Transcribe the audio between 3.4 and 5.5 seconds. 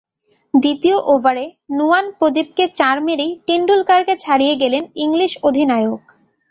টেন্ডুলকারকে ছাড়িয়ে গেলেন ইংলিশ